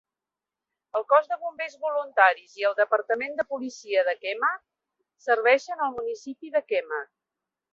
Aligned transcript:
El 0.99 1.03
cos 1.11 1.27
de 1.33 1.37
bombers 1.41 1.75
voluntaris 1.83 2.55
i 2.61 2.65
el 2.69 2.73
departament 2.81 3.37
de 3.41 3.45
policia 3.53 4.07
de 4.09 4.17
Kemah 4.25 4.53
serveixen 5.29 5.85
el 5.89 5.97
municipi 6.01 6.55
de 6.57 6.65
Kemah. 6.73 7.07